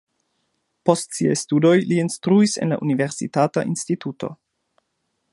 Post 0.89 1.17
siaj 1.17 1.35
studoj 1.41 1.73
li 1.91 1.99
instruis 2.03 2.57
en 2.63 2.73
la 2.75 2.79
universitata 2.87 3.65
instituto. 3.73 4.31